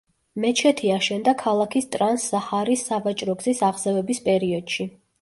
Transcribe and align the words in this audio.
მეჩეთი 0.45 0.89
აშენდა 0.93 1.35
ქალაქის 1.43 1.89
ტრანს-საჰარის 1.97 2.89
სავაჭრო 2.91 3.39
გზის 3.45 3.65
აღზევების 3.73 4.27
პერიოდში. 4.29 4.93